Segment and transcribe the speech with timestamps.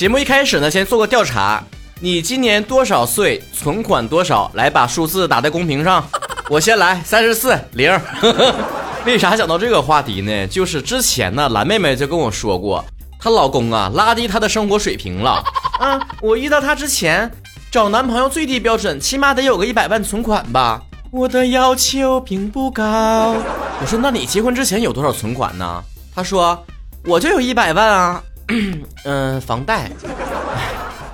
[0.00, 1.62] 节目一开始呢，先做个调查，
[2.00, 3.38] 你今年多少岁？
[3.52, 4.50] 存款多少？
[4.54, 6.02] 来把数字打在公屏上。
[6.48, 8.00] 我先来，三十四零。
[9.04, 10.46] 为啥讲到这个话题呢？
[10.46, 12.82] 就是之前呢，蓝妹妹就跟我说过，
[13.18, 15.44] 她老公啊拉低她的生活水平了。
[15.78, 17.30] 啊，我遇到她之前，
[17.70, 20.80] 找男朋友最低标准起码得有个一百万存款吧。
[21.10, 23.36] 我的要求并不高。
[23.82, 25.84] 我说那你结婚之前有多少存款呢？
[26.14, 26.58] 她说
[27.04, 28.22] 我就有一百万啊。
[29.04, 29.90] 嗯，房贷。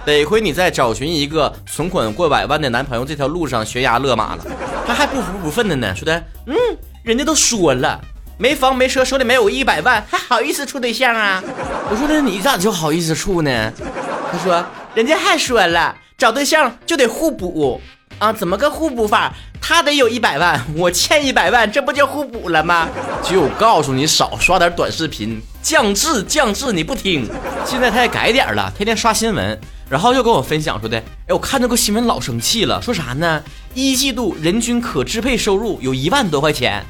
[0.05, 4.45] 得亏你在找寻一个存款过百万的男朋友这条路上悬崖勒马了，
[4.87, 6.55] 他还不服不忿的呢，说的，嗯，
[7.03, 8.01] 人家都说了，
[8.39, 11.43] 没房没车，手里没有一百万，还好意思处对象啊？
[11.91, 13.73] 我说那你咋就好意思处呢？
[14.31, 14.65] 他说，
[14.95, 17.81] 人家还说了，找对象就得互补
[18.19, 19.33] 啊，怎么个互补法？
[19.61, 22.89] 他得有一百万， 我欠一百万，这不就互补了吗？
[23.23, 27.29] 就告诉你少刷点短视频，降智降智，你不听，
[27.67, 29.59] 现在他也改点了，天天刷新闻。
[29.89, 33.43] 然后又跟我分享说的，哎，我看这个新闻老生气了，说啥呢？
[33.73, 36.85] 一季度人均可支配收入有一万多块钱，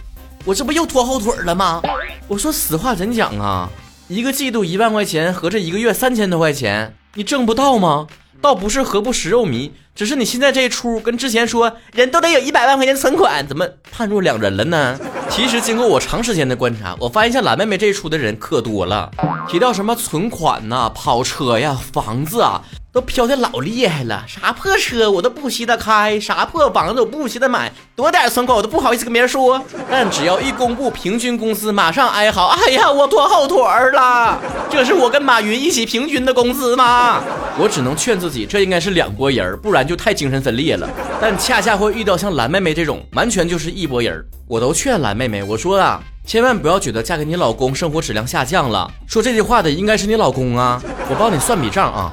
[0.45, 1.83] 我这不又拖后腿了吗？
[2.27, 3.69] 我说实话怎讲啊？
[4.09, 8.07] 一个季度一万块钱，合着一个月三千多块钱，你挣不到吗？
[8.47, 14.97] 倒不是何不食肉糜，只是你现在这一出跟之前说人都得有一百万块钱存款，怎么判若两人了呢？
[15.29, 19.11] 其实经过我长时间的观察，我发现像蓝妹妹这一出的人可多了，
[19.49, 22.63] 提到什么存款呐、跑车呀、房子啊。
[22.97, 29.63] 都飘的老厉害了，啥破车我都不稀得开，啥破房子我不稀得买，多点存款我都不好意思跟别人说。
[29.91, 34.41] 但只要一公布平均工资，马上哀嚎，哎呀，我拖后腿儿了。
[34.71, 37.23] 这是我跟马云一起平均的工资吗？
[37.59, 40.89] 我只能劝自己，这应该是两拨人，不然就太精神分裂了。
[41.21, 44.25] 但恰恰会遇到像蓝妹妹这种，完全就是一拨人。
[44.49, 48.91] 我都劝蓝妹妹，我说啊，千万不要觉得嫁给你老公生活质量下降了。
[49.07, 52.11] 说这句话的应该是你老公啊，我帮你算笔账啊。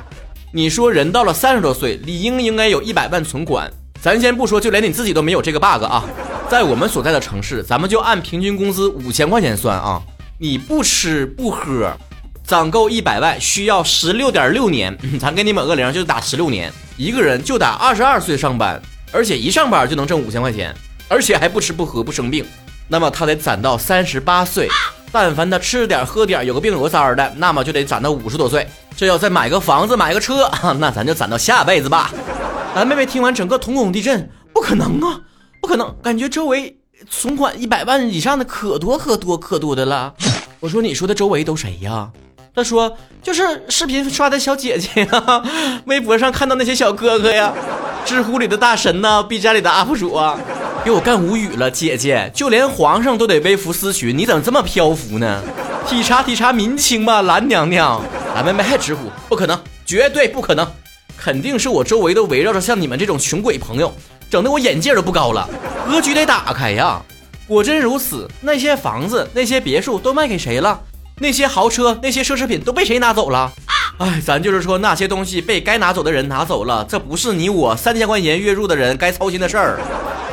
[0.56, 3.68] 你说人到了三十多岁，理应应该有一百万存款。
[4.00, 6.06] 咱先不说，就连你自己都没有这个 bug 啊！
[6.48, 10.00] 在我们所在的城市，咱们就按平均工资五千块钱算啊！
[10.38, 11.92] 你不吃不喝，
[12.44, 14.96] 攒够一百万需要十六点六年。
[15.20, 16.72] 咱给你抹个零，就打十六年。
[16.98, 18.80] 一个人就打二十二岁上班，
[19.12, 20.72] 而且一上班就能挣五千块钱，
[21.08, 22.46] 而且还不吃不喝不生病。
[22.88, 24.70] 那么他得攒到三十八岁。
[25.14, 28.68] 但凡他吃点喝点，有个病有个灾儿的，那么就得攒到五十多岁。
[28.98, 32.12] 这要再买个房子买个车， 那咱就攒到下辈子吧。
[32.74, 35.22] 咱妹妹听完整个瞳孔地震，不可能啊，
[35.62, 35.96] 不可能！
[36.02, 36.76] 感觉周围
[37.08, 40.16] 存款一百万以上的可多可多可多的了。
[40.60, 42.10] 我说你说的周围都谁呀？
[42.56, 45.44] 他说就是视频刷的小姐姐呀，
[45.86, 47.54] 微博上看到那些小哥哥呀，
[48.04, 50.40] 知乎里的大神呐，B 站里的 UP 主啊。
[50.84, 55.42] 给我干无语了，姐姐，就连皇上都得微服私巡，你怎么这么漂浮呢？
[55.88, 58.02] 体察体察民情吧，蓝娘娘。
[58.36, 60.70] 蓝妹妹还直呼不可能，绝对不可能，
[61.18, 63.94] 肯定是我周围都围绕着像你们这种穷鬼朋友，
[64.30, 65.50] 整得我眼界都不高了，
[65.90, 67.02] 格局得打开呀。
[67.48, 70.82] 果真如此，那些房子、那些别墅都卖给谁了？
[71.20, 73.50] 那些豪车、那些奢侈品都被谁拿走了？
[74.00, 79.80] 哎，咱就是说那些东西被该拿走的人拿走了，这不是你我三千块钱月入的人该操心的事儿。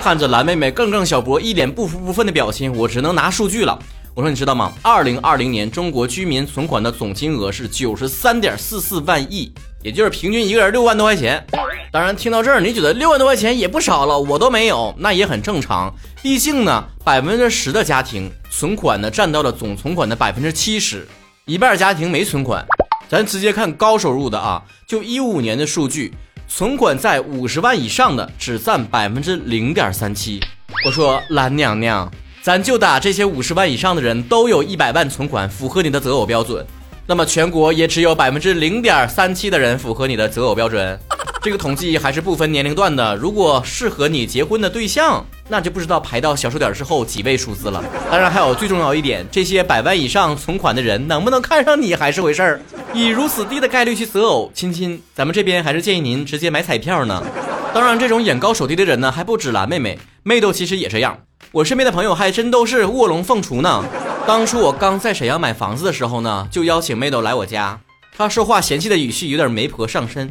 [0.01, 3.79] 看着蓝妹妹更更小博一脸不服不忿的表情，我只能拿数据了。
[4.15, 4.73] 我说你知道吗？
[4.81, 9.53] 二零二零年中国居民存款的总金额是九十三点四四万亿，
[9.83, 11.47] 也就是平均一个人六万多块钱。
[11.93, 15.95] 当然，听到这儿你觉得六万多块钱也不少了，我都没有，那也很正常。
[16.23, 21.07] 毕竟呢，百分之十的家庭存款呢占到了总存款的百分之七十，
[21.45, 22.67] 一半家庭没存款。
[23.07, 26.15] 咱直接看高收入的啊，就一五年的数据。
[26.53, 30.41] 存款在五十万以上的只占百分之零点三七。
[30.85, 32.11] 我说蓝娘娘，
[32.43, 36.67] 咱就打这些五十万以上的人都有一百万存款，符合你的择偶标准。
[37.07, 40.99] 那么全国也只有百分之零点三七的人符合你的择偶标准。
[41.43, 43.17] 这个统计还是不分年龄段的。
[43.17, 47.83] 如果适合你结婚的对象，那就不知道排到小数点之后几位数字了。
[48.11, 52.61] 当然还有最重要一点，这些百万以上存款的人能不能看上你还是回事儿。
[52.93, 57.25] 以如此低的概率去择偶，亲亲，咱们这边还是建议您直接买彩票呢。
[57.73, 61.17] 当然，这种眼高手低的人呢，还不止蓝妹妹，妹豆其实也这样。
[61.53, 63.83] 我身边的朋友还真都是卧龙凤雏呢。
[64.27, 67.81] 当初我刚在沈阳买房子的时候呢，就邀请妹豆来我家，
[68.15, 70.31] 她说话嫌弃的语气有点媒婆上身。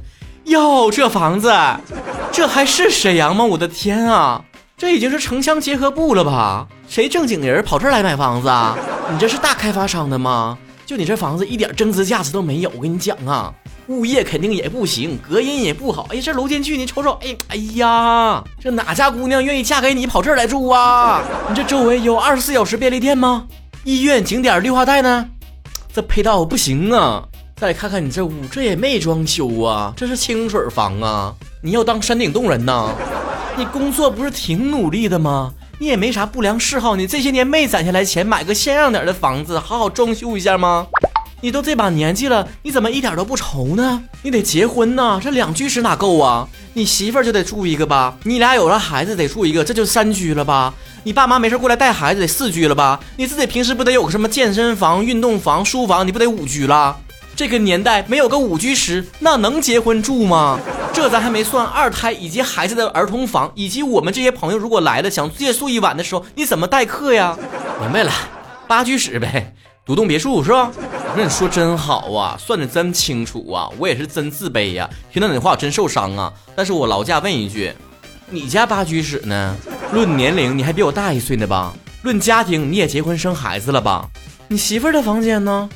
[0.49, 1.53] 哟，这房子，
[2.31, 3.45] 这还是沈阳吗？
[3.45, 4.43] 我的天啊，
[4.75, 6.67] 这已经是城乡结合部了吧？
[6.87, 8.75] 谁正经人跑这儿来买房子啊？
[9.11, 10.57] 你这是大开发商的吗？
[10.87, 13.53] 就你这房子一点增值价值都没有，我跟你讲啊，
[13.89, 16.07] 物业肯定也不行，隔音也不好。
[16.09, 21.21] 哎，这楼间距你瞅瞅，哎，哎呀，这哪家姑娘愿意嫁给你跑这儿来住啊？
[21.47, 23.45] 你这周围有二十四小时便利店吗？
[23.83, 25.27] 医院、景点、绿化带呢？
[25.93, 27.23] 这配套不行啊！
[27.59, 31.35] 再看看你这屋，这也没装修啊，这是清水房啊！
[31.61, 32.95] 你要当山顶洞人呐？
[33.57, 35.51] 你工作不是挺努力的吗？
[35.77, 40.87] 你也没啥不良嗜好，你这些年没攒下来钱买个像样点的房子，好好装修一下吗？
[41.41, 44.03] 你都这把年纪了，你怎么一点都不愁呢？
[44.21, 46.47] 你得结婚呐，这两居室哪够啊？
[46.71, 48.17] 你媳妇就得住一个吧？
[48.23, 50.73] 你俩有了孩子得住一个，这就三居了吧？
[51.03, 53.01] 你爸妈没事过来带孩子得四居了吧？
[53.17, 56.95] 你自己平时不得有个什么健身房、运动房、书房，你不得五居了？
[57.39, 60.59] 这个年代没有个五居室，那能结婚住吗？
[60.91, 67.37] 这咱还没算二胎以及孩子的儿童房，以及我们这些朋友如果来了想借宿一晚的时候，你怎么待客呀？
[67.79, 68.11] 明白了，
[68.67, 69.55] 八居室呗，
[69.85, 70.69] 独栋别墅是吧？
[71.11, 76.33] 我跟你说真好啊，算的真清楚啊，我也是真自卑呀，听到你的话我真受伤啊。
[76.57, 77.71] 但是我劳驾问一句，
[78.29, 79.55] 你家八居室呢？
[79.93, 81.73] 论年龄你还比我大一岁呢吧？
[82.01, 84.09] 论家庭你也结婚生孩子了吧？
[84.49, 85.69] 你媳妇儿的房间呢？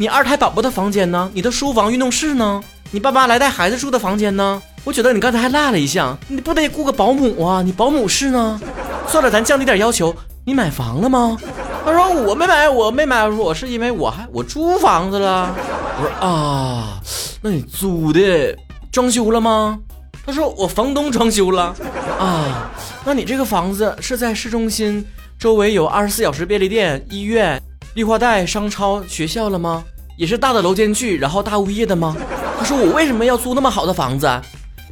[0.00, 1.28] 你二胎宝宝的房间呢？
[1.34, 2.62] 你的书房、运动室呢？
[2.92, 4.62] 你爸妈来带孩子住的房间呢？
[4.84, 7.62] 我觉得你刚才还落了一项，你不得雇个保姆啊？
[7.62, 8.60] 你保姆室呢？
[9.08, 10.14] 算了，咱降低点要求，
[10.44, 11.36] 你买房了吗？
[11.84, 15.52] 他说我没买，我没买，我是因为我还我租房子了。
[16.00, 17.00] 我说啊，
[17.42, 18.56] 那你租的
[18.92, 19.80] 装修了吗？
[20.24, 21.74] 他说我房东装修了。
[22.20, 22.70] 啊，
[23.04, 25.04] 那你这个房子是在市中心，
[25.40, 27.60] 周围有二十四小时便利店、医院。
[27.98, 29.82] 绿化带、商超、学校了吗？
[30.16, 32.16] 也是大的楼间距，然后大物业的吗？
[32.56, 34.30] 他说我为什么要租那么好的房子？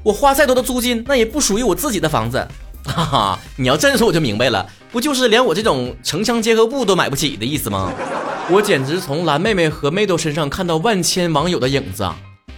[0.03, 2.45] 我花再多的租金，那也不属于我自己的房子。
[2.85, 7.93] 哈哈，你要这样说我就明白了，不就是连我这种城乡结合部都买不起的意思吗？
[8.51, 12.11] 我简直从蓝妹妹和妹豆身上看到万千网友的影子！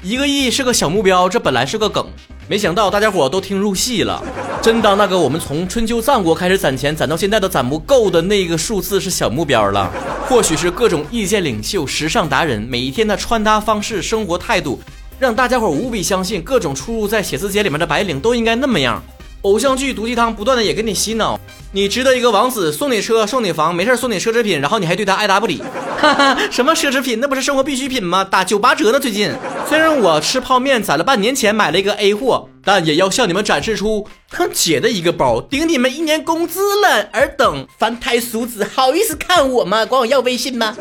[0.02, 2.06] 一个亿是个小目标，这本来是个梗，
[2.48, 4.24] 没想到大家伙都听入戏了。
[4.62, 9.92] 真当那个我们从春秋战国开始攒钱攒到现在都攒不够的那个数字是小目标了？
[10.28, 14.78] 或许是各种意见领袖、时尚达人每一天的穿搭方式、生活态度，
[15.18, 19.02] 让大家伙无比相信各种出入在写字间里面的白领都应该那么样。
[19.40, 21.40] 偶像剧毒鸡汤不断的也给你洗脑，
[21.72, 25.62] 你值得一个王子送你车送你房，没事送你奢侈品，然后你还对他爱答不理。
[25.98, 27.18] 哈哈，什么奢侈品？
[27.20, 28.22] 那不是生活必需品吗？
[28.22, 29.00] 打九八折呢！
[29.00, 29.32] 最近，
[29.66, 37.08] 虽然我吃泡面攒了半年钱买了一个 A 货，但也要向你们展示出哼姐的一个包，顶你们一年工资了。
[37.14, 39.86] 尔等凡胎俗子，好意思看我吗？
[39.86, 40.76] 管我要微信吗？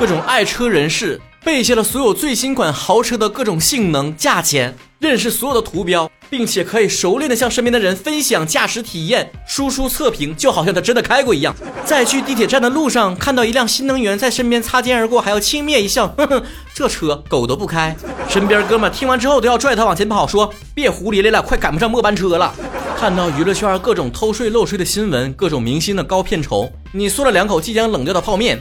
[0.00, 6.10] 各种爱车人士背下了所有最新款豪车的各种性能、价钱，认识所有的图标。
[6.30, 11.54] 并且可以熟练的向身边的人分享驾驶体验，输出测评，就好像他真的开过一样。
[11.84, 16.42] 在去地铁站的路上，看到一辆新能源在身边擦肩而过，还要轻蔑一笑， 哼哼，
[16.74, 17.96] 这车狗都不开。
[18.28, 22.54] 身边哥们听完之后都要拽他往前跑，说别胡咧咧了，快赶不上末班车了。
[22.98, 28.58] 看到娱乐圈各种偷税漏税的新闻，各种明星的高片酬，你嗦了两口即将冷掉的泡面，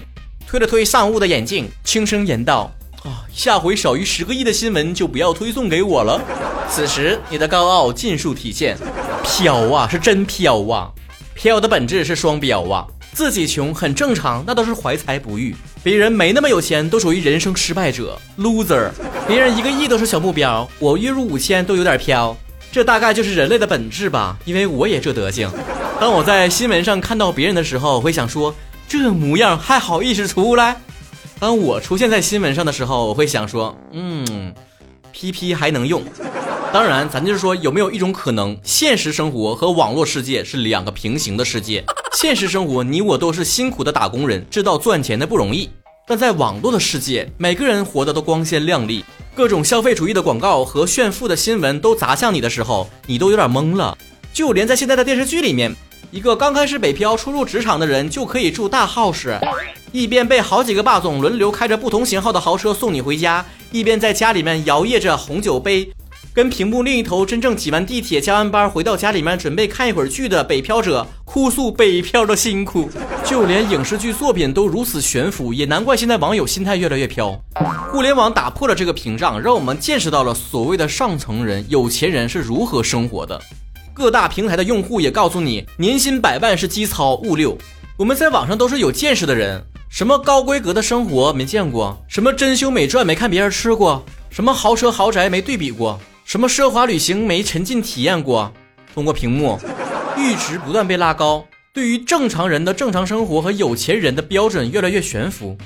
[0.47, 2.71] 推了推上雾的眼镜，轻声言道。
[3.03, 6.21] 啊下回少于十个亿的新闻就不要推送给我了。
[6.69, 8.77] 此时你的高傲尽数体现，
[9.23, 10.91] 飘啊，是真飘啊！
[11.33, 12.85] 飘的本质是双标啊！
[13.13, 15.53] 自己穷很正常，那都是怀才不遇；
[15.83, 18.89] 别人没那么有钱，都属于人生失败者，loser。
[19.27, 22.35] 别人一个亿都是小目标，我月入五千都有点飘。
[22.71, 25.49] 这大概就是人类的本质吧，因为我也这德行。
[25.99, 28.53] 当我在新闻上看到别人的时候，会想说，
[28.87, 30.75] 这模样还好意思出来？
[31.39, 34.53] 当我出现在新闻上的时候，我会想说，嗯
[35.13, 36.01] ，PP 还能用。
[36.73, 41.83] 当然，咱就是说，有没有一种可能，现实生活和网络世界是两个平行的世界？
[42.13, 45.69] 现实生活，你我都是辛苦的打工人，知道赚钱的不容易。
[46.07, 53.95] 但在网络的世界，每个人活得都光鲜亮丽，各种消费主义的广告和炫富的新闻都砸向你的时候，你都有点懵了。
[54.33, 55.75] 就连在现在的电视剧里面。
[56.09, 59.37] 一个刚开始北漂初入职场的人就可以住大 house，
[59.91, 65.89] 一边被好几个霸总轮流开着不同型号的豪车送你回家，一边在家里面摇曳着红酒杯，
[66.33, 72.89] 跟屏幕另一头真正挤完地铁加完班回到家里面准备看一会儿剧的北漂者哭诉北漂的辛苦。
[73.23, 77.37] 就连影视剧作品都如此悬浮，也难怪现在网友心态越来越飘。
[77.91, 83.41] 互联网打破了这个屏障，让我们见识到了所谓的上层人、有钱人是如何生活的。
[83.93, 87.57] 各大平台的用户也告诉你，年薪百万是基操物六。
[87.97, 98.51] 我们在网上都是有见识的人，什么高规格的生活没见过，什么珍馐美馔没看别人吃过，什么豪车豪宅没对比过，什么奢华旅行没沉浸体验过。
[98.93, 99.57] 通过屏幕，
[100.15, 105.57] 阈值不断被拉高，对于正常人的正常生活和有钱人的标准越来越悬浮。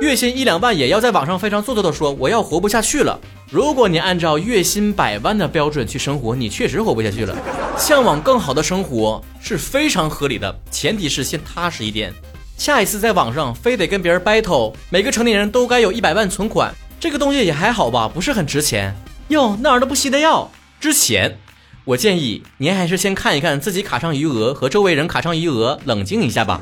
[0.00, 3.18] 月薪一两万也要在网上非常做作的说我要活不下去了。
[3.50, 7.36] 如果你按照月薪百万的标准去生活，你确实活不下去了。
[7.76, 12.12] 向往更好的生活是非常合理的，前提是先踏实一点。
[12.56, 18.94] 下一次在网上非得跟别人 battle，每个成年人都该有一百万存款，这个东西也还好吧，不是很值钱。
[19.28, 21.38] 哟，那儿都不稀得要，之前。
[21.84, 26.60] 我建议您还是先看一看自己卡上余额和周围人卡上余额，冷静一下吧。